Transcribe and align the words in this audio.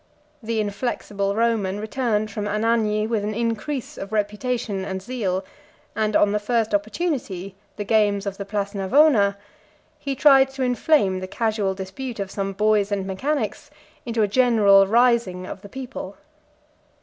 The 0.41 0.59
inflexible 0.59 1.35
Roman 1.35 1.79
returned 1.79 2.31
from 2.31 2.47
Anagni 2.47 3.05
with 3.05 3.23
an 3.23 3.35
increase 3.35 3.99
of 3.99 4.11
reputation 4.11 4.83
and 4.83 4.99
zeal; 4.99 5.45
and, 5.95 6.15
on 6.15 6.31
the 6.31 6.39
first 6.39 6.73
opportunity, 6.73 7.53
the 7.75 7.83
games 7.83 8.25
of 8.25 8.37
the 8.37 8.43
place 8.43 8.73
Navona, 8.73 9.37
he 9.99 10.15
tried 10.15 10.49
to 10.55 10.63
inflame 10.63 11.19
the 11.19 11.27
casual 11.27 11.75
dispute 11.75 12.19
of 12.19 12.31
some 12.31 12.53
boys 12.53 12.91
and 12.91 13.05
mechanics 13.05 13.69
into 14.03 14.23
a 14.23 14.27
general 14.27 14.87
rising 14.87 15.45
of 15.45 15.61
the 15.61 15.69
people. 15.69 16.17